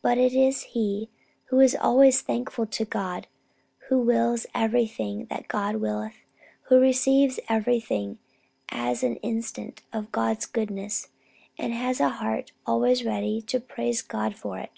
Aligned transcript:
But 0.00 0.16
it 0.16 0.32
is 0.32 0.62
he 0.72 1.10
who 1.50 1.60
is 1.60 1.76
always 1.76 2.22
thankful 2.22 2.64
to 2.64 2.86
God, 2.86 3.26
who 3.90 3.98
wills 4.00 4.46
everything 4.54 5.26
that 5.26 5.48
God 5.48 5.76
willeth, 5.76 6.16
who 6.70 6.80
receives 6.80 7.38
everything 7.46 8.18
as 8.70 9.02
an 9.02 9.16
instance 9.16 9.82
of 9.92 10.10
God's 10.10 10.46
goodness, 10.46 11.08
and 11.58 11.74
has 11.74 12.00
a 12.00 12.08
heart 12.08 12.52
always 12.64 13.04
ready 13.04 13.42
to 13.42 13.60
praise 13.60 14.00
God 14.00 14.34
for 14.34 14.58
it. 14.58 14.70